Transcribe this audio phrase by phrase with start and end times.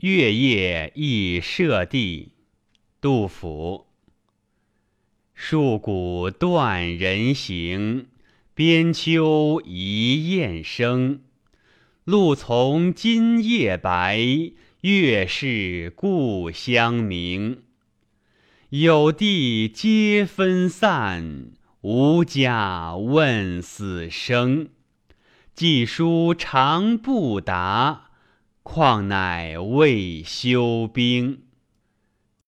[0.00, 2.32] 月夜忆舍弟，
[3.02, 3.88] 杜甫。
[5.36, 8.06] 戍鼓断人行，
[8.54, 11.20] 边秋一雁声。
[12.04, 14.18] 露从今夜白，
[14.80, 17.64] 月是故乡明。
[18.70, 21.50] 有地皆分散，
[21.82, 24.70] 无家问死生。
[25.54, 28.09] 寄书长不达。
[28.62, 31.49] 况乃未休兵。